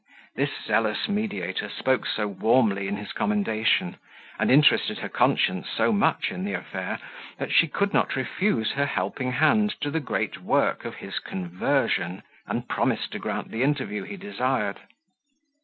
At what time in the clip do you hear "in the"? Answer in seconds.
6.31-6.55